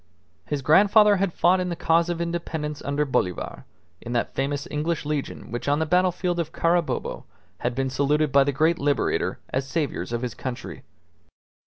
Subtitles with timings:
[0.47, 3.65] His grandfather had fought in the cause of independence under Bolivar,
[4.01, 7.25] in that famous English legion which on the battlefield of Carabobo
[7.59, 10.81] had been saluted by the great Liberator as Saviours of his country.